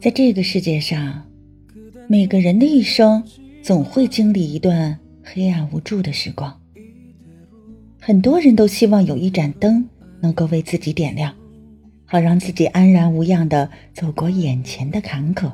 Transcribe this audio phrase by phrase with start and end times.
[0.00, 1.24] 在这个世界上，
[2.06, 3.22] 每个人的一生
[3.62, 6.56] 总会经历一段黑暗无助的时光。
[8.00, 9.84] 很多人都希望有一盏灯
[10.20, 11.34] 能够为自己点亮，
[12.04, 15.50] 好让自己安然无恙地走过眼前的坎坷。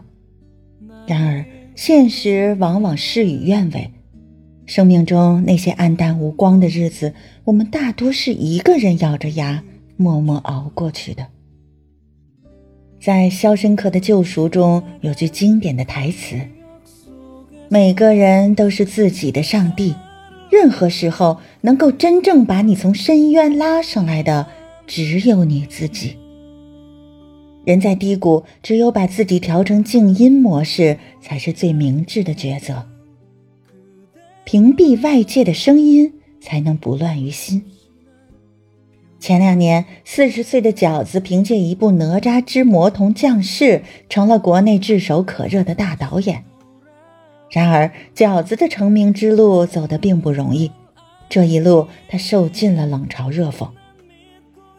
[1.06, 1.44] 然而，
[1.74, 3.90] 现实往往事与愿违。
[4.66, 7.14] 生命中那些暗淡无光的日子，
[7.44, 9.64] 我们大多是一个人咬着牙
[9.96, 11.26] 默默熬过去的。
[13.04, 16.40] 在《肖申克的救赎》中有句经典的台词
[17.68, 19.94] ：“每个人都是自己的上帝，
[20.50, 24.46] 任何时候能够真正把你从深渊拉上来的，
[24.86, 26.16] 只有你自己。”
[27.66, 32.86] 人在低谷，只有把自己调成静音模式，才是最明智的抉择。
[34.44, 36.10] 屏蔽外界的声音，
[36.40, 37.62] 才能不乱于心。
[39.24, 43.64] 前两年，四十岁的饺子凭借一部《哪吒之魔童降世》
[44.10, 46.44] 成了国内炙手可热的大导演。
[47.50, 50.70] 然而，饺子的成名之路走得并不容易，
[51.30, 53.66] 这一路他受尽了冷嘲热讽。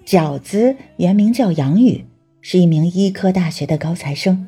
[0.05, 2.05] 饺子原名叫杨宇，
[2.39, 4.45] 是一名医科大学的高材生。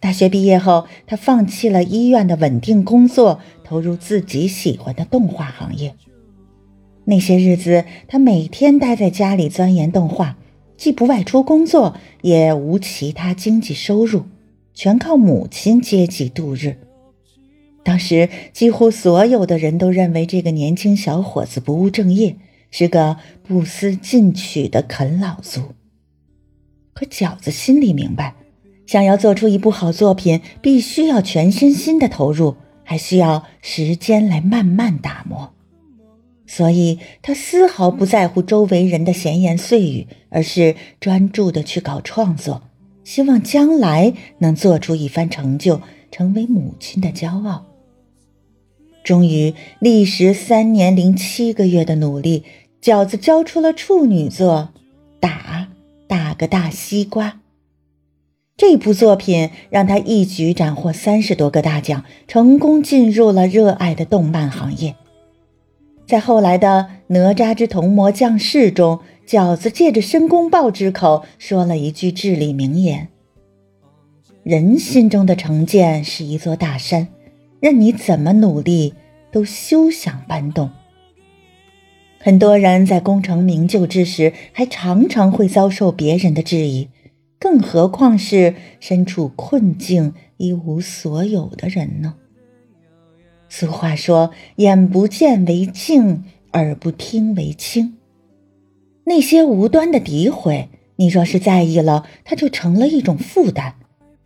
[0.00, 5.94] 大学毕业后，他放弃了医院的稳定工作，投入自己喜欢的动画行业。
[7.04, 10.36] 那些日子，他每天待在家里钻研动画，
[10.76, 14.24] 既不外出工作，也无其他经济收入，
[14.74, 16.76] 全靠母亲接济度日。
[17.82, 22.36] 当时，几乎所有的人都认为这个年轻小伙子不务正业，
[22.70, 25.62] 是个不思进取的啃老族。
[26.92, 28.34] 可饺子心里明白，
[28.86, 35.54] 想要做出一部好作品，必须要全身心的投入，还需要时间来慢慢打磨。
[36.52, 42.62] 所以他丝毫不在乎周围人的闲言碎语，而是专注的去搞创作，
[43.04, 47.66] 希望将来能做出一番成就，成为母亲的骄傲。
[49.04, 52.42] 终于，历时三年零七个月的努力，
[52.82, 54.70] 饺子交出了处女作
[55.20, 55.68] 《打
[56.08, 57.28] 打个大西瓜》。
[58.56, 64.96] 这部作品让他一举斩获三十多个大奖，成功进入了热爱的动漫行业。
[66.10, 68.98] 在后来的《哪吒之童魔降世》中，
[69.28, 73.06] 饺子借着申公豹之口说了一句至理名言
[74.42, 77.06] ：“人心中的成见是一座大山，
[77.60, 78.94] 任你怎么努力，
[79.30, 80.70] 都休想搬动。”
[82.18, 86.88] 很多人在功成名就之时，还常常会遭受别人的质疑，
[87.38, 92.16] 更何况是身处困境、一无所有的人呢？
[93.52, 96.22] 俗话说：“眼不见为净，
[96.52, 97.96] 耳不听为清。”
[99.04, 103.74] 那些无端的诋毁，你若是在意了，它就成了一种负担，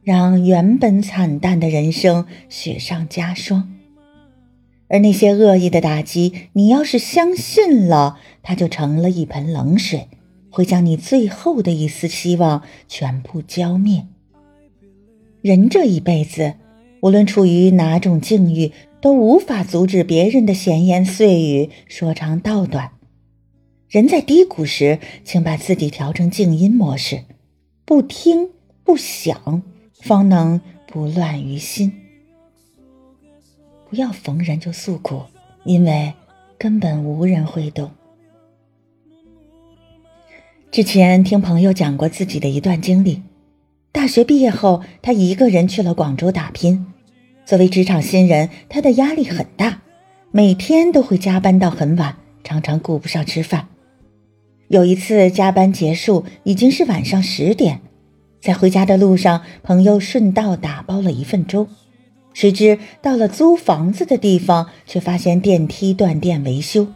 [0.03, 3.63] 让原本惨淡的人生雪上加霜；
[4.89, 10.09] 而那些恶意的打击，你要是相信了，它就成了一盆冷水，
[10.51, 14.07] 会将你最后的一丝希望全部浇灭。
[15.41, 16.55] 人这一辈子，
[17.01, 18.73] 无论处于哪种境遇，
[19.05, 22.93] 都无法阻止别人的闲言碎语，说长道短。
[23.87, 27.25] 人在低谷时，请把自己调成静音模式，
[27.85, 28.49] 不听
[28.83, 31.93] 不想，方能不乱于心。
[33.91, 35.25] 不要逢人就诉苦，
[35.65, 36.15] 因为
[36.57, 37.91] 根本无人会懂。
[40.71, 43.21] 之前听朋友讲过自己的一段经历，
[43.93, 46.87] 大学毕业后，他一个人去了广州打拼。
[47.47, 49.83] 作为职场新人，他的压力很大，
[50.31, 53.69] 每天都会加班到很晚，常常顾不上吃饭。
[54.69, 57.81] 有一次加班结束，已经是晚上十点，
[58.41, 61.69] 在回家的路上，朋友顺道打包了一份粥，
[62.33, 66.87] 谁知到了租房子的地方，却发现电梯断电维修，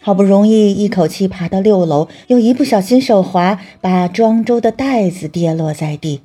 [0.00, 6.22] 好不容易一口气爬到六楼，又一不小心手滑，把装粥的袋子跌落在地。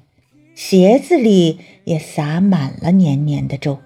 [0.56, 3.78] 鞋子里也洒满了黏黏的粥。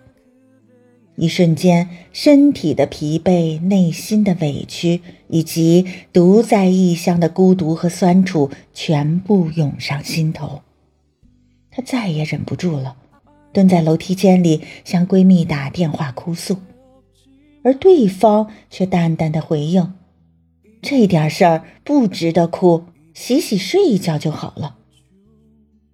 [1.16, 10.62] 一瞬间，身体的疲惫、内心的委屈，以及独在异乡的孤独和酸楚，全部涌上心头。
[11.71, 12.95] 她再也忍不住了，
[13.51, 16.57] 蹲在楼梯间里向闺蜜打电话哭诉，
[17.63, 19.95] 而对方却淡淡的回应
[20.81, 24.77] ：“这点事儿不值得哭，洗洗睡一觉就好了。”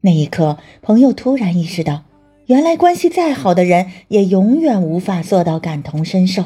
[0.06, 2.04] 那一刻，朋友突然意识到，
[2.46, 6.44] 原来关系再好的人，也永远无法做到感同身受。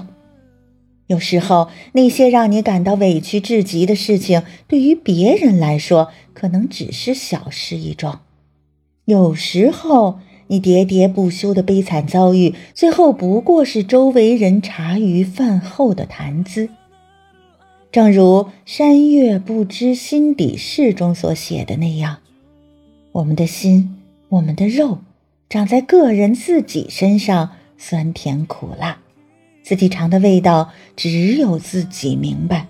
[1.08, 8.22] 有时候，那些让你感到委屈至极的事情，对于别人来说，可能只是小事一桩；
[9.04, 16.70] 有时候，你喋喋不休的悲惨遭遇，最后不过是周围人茶余饭后的谈资。
[17.92, 22.20] 正如“山月不知心底事”中所写的那样，
[23.12, 23.98] 我们的心，
[24.30, 25.00] 我们的肉，
[25.50, 29.00] 长在个人自己身上，酸甜苦辣，
[29.64, 32.68] 自己尝的味道，只有自己明白。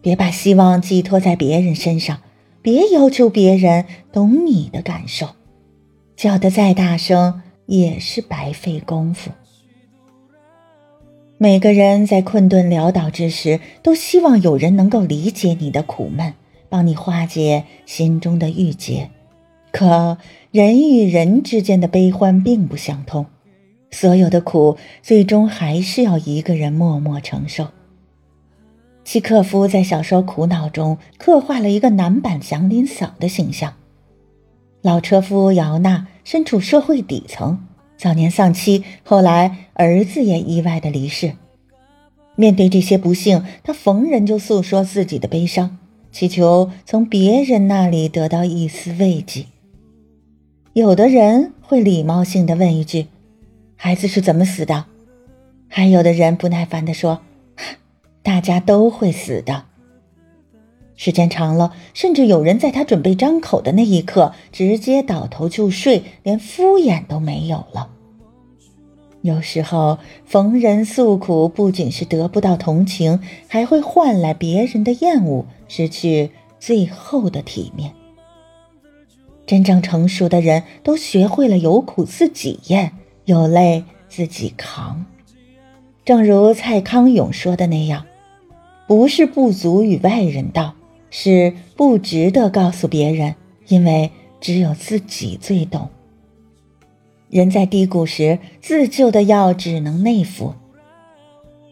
[0.00, 2.20] 别把希望寄托在别人身上，
[2.60, 5.28] 别要求别人懂你的感受，
[6.16, 9.30] 叫得再大声也是白费功夫。
[11.38, 16.34] 每个人在困顿潦倒之时，都希望有人能够理解你的苦闷，
[16.68, 19.10] 帮你化解心中的郁结。
[19.74, 20.18] 可
[20.52, 23.26] 人与人之间的悲欢并不相通，
[23.90, 27.66] 所有的苦最终还是要一个人默默承受。
[29.02, 33.74] 契诃夫在小说《苦恼》中刻画了一个男版祥林嫂的形象。
[34.80, 37.58] 老车夫姚娜身处社会底层，
[37.98, 41.32] 早年丧妻，后来儿子也意外的离世。
[42.36, 45.78] 面对这些不幸，他逢人就诉说自己的悲伤，
[46.12, 49.46] 祈求从别人那里得到一丝慰藉。
[50.74, 53.06] 有的人会礼貌性的问一句
[53.76, 54.86] ：“孩子是怎么死的？”
[55.70, 57.20] 还有的人不耐烦地说。
[58.24, 59.66] 大家都会死的。
[60.96, 67.90] 时间长了，甚至有人在他准备张口的那一刻，直接倒头就睡，连敷衍都没有了。
[69.20, 77.92] 有时候，逢人诉苦，不仅是得不到同情，还会换来别人的厌恶，失去最后的体面。
[79.46, 82.92] 真正成熟的人都学会了有苦自己咽，
[83.24, 85.04] 有泪自己扛。
[86.04, 88.04] 正如蔡康永说的那样。
[88.86, 90.74] 不是不足与外人道，
[91.08, 93.34] 是不值得告诉别人，
[93.68, 94.10] 因为
[94.42, 95.88] 只有自己最懂。
[97.30, 100.54] 人在低谷时，自救的药只能内服。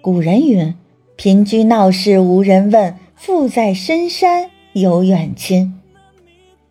[0.00, 0.74] 古人云
[1.16, 5.78] ：“贫居闹市无人问，富在深山有远亲。”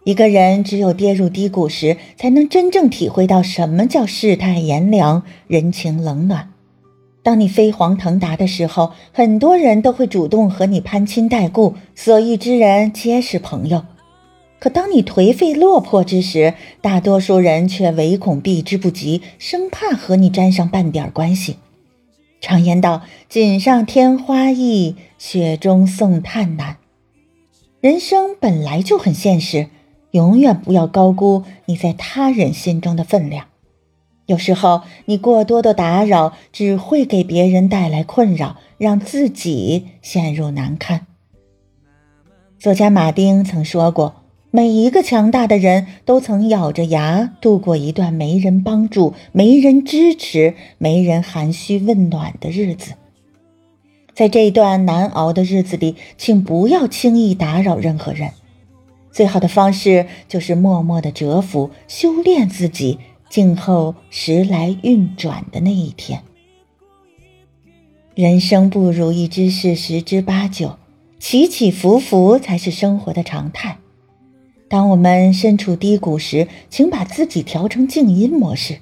[0.03, 6.49] 一个人只有跌入低谷时，才能真正体会到什么叫世态炎凉，人情冷暖。
[7.21, 13.85] 当你飞黄腾达的时候，很多人都会主动和你攀亲带故，所遇之人皆是朋友。
[14.59, 21.57] 可当你颓废落魄之时，大多数人却唯恐避之不及，生怕和你沾上半点关系。
[22.39, 26.77] 常言道：“锦上添花易，雪中送炭难。”
[27.81, 29.67] 人生本来就很现实，
[30.11, 33.47] 永远不要高估你在他人心中的分量。
[34.27, 41.07] 有时候，你过多的打扰只会给别人带来困扰，让自己陷入难堪。
[42.57, 44.15] 作家马丁曾说过
[44.51, 52.93] ：“每一个强大的人都曾咬着牙度过一段没人帮助、没人支持、没人寒暄问暖的日子。
[54.13, 58.29] 在这段难熬的日子里，请不要轻易打扰任何人。
[59.21, 62.97] 最好的方式就是默默的蛰伏，修炼自己。”
[63.29, 66.23] 静候时来运转的那一天。
[68.15, 70.79] 人生不如意之事十之八九，
[71.19, 73.77] 起起伏伏才是生活的常态。
[74.67, 78.79] 当我们身处低谷时，请把自己调成静音模式。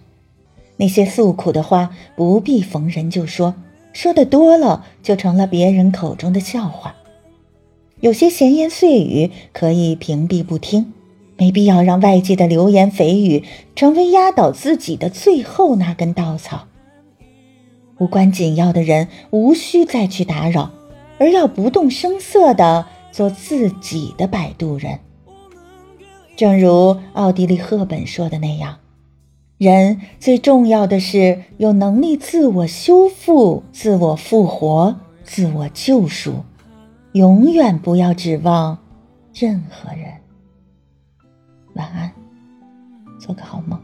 [0.78, 3.54] 那些诉苦的话不必逢人就说，
[3.92, 6.96] 说的多了就成了别人口中的笑话。
[8.02, 10.94] 有些闲言碎语可以屏蔽不听。
[11.38, 16.68] 没必要让外界的流言蜚语成为压倒自己的最后那根稻草。
[17.98, 20.72] 无关紧要的人无需再去打扰，
[21.18, 25.00] 而要不动声色地做自己的摆渡人。
[26.36, 28.80] 正如奥地利赫本说的那样，
[29.58, 36.44] 人最重要的是有能力自我修复、自我复活、自我救赎，
[37.20, 38.78] 永远不要指望
[39.34, 40.06] 任何人。
[41.74, 42.10] 晚安，
[43.20, 43.78] 做个好梦。